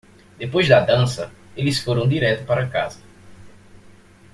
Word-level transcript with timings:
Depois 0.39 0.67
da 0.67 0.79
dança, 0.79 1.31
eles 1.55 1.79
foram 1.79 2.07
direto 2.09 2.43
para 2.47 2.67
casa. 2.67 2.99